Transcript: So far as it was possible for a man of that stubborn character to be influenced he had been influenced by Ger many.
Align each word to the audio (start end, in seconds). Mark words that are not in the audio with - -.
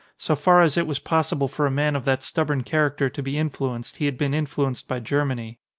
So 0.17 0.35
far 0.35 0.63
as 0.63 0.77
it 0.79 0.87
was 0.87 0.97
possible 0.97 1.47
for 1.47 1.67
a 1.67 1.69
man 1.69 1.95
of 1.95 2.05
that 2.05 2.23
stubborn 2.23 2.63
character 2.63 3.07
to 3.07 3.21
be 3.21 3.37
influenced 3.37 3.97
he 3.97 4.05
had 4.05 4.17
been 4.17 4.33
influenced 4.33 4.87
by 4.87 4.99
Ger 4.99 5.23
many. 5.25 5.59